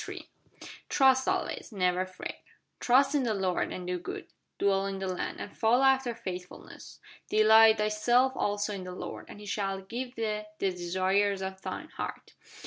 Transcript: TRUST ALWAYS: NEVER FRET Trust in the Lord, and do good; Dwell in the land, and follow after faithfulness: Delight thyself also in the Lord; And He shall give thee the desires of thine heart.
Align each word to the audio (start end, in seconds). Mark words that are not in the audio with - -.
TRUST 0.89 1.27
ALWAYS: 1.27 1.71
NEVER 1.71 2.07
FRET 2.07 2.41
Trust 2.79 3.13
in 3.13 3.21
the 3.21 3.35
Lord, 3.35 3.71
and 3.71 3.85
do 3.85 3.99
good; 3.99 4.25
Dwell 4.57 4.87
in 4.87 4.97
the 4.97 5.05
land, 5.07 5.39
and 5.39 5.55
follow 5.55 5.83
after 5.83 6.15
faithfulness: 6.15 6.99
Delight 7.29 7.77
thyself 7.77 8.33
also 8.35 8.73
in 8.73 8.83
the 8.83 8.95
Lord; 8.95 9.27
And 9.29 9.39
He 9.39 9.45
shall 9.45 9.81
give 9.81 10.15
thee 10.15 10.41
the 10.57 10.71
desires 10.71 11.43
of 11.43 11.61
thine 11.61 11.89
heart. 11.89 12.33